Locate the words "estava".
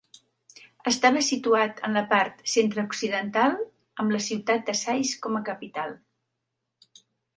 0.91-1.21